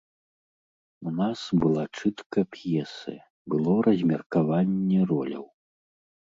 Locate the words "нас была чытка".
1.19-2.39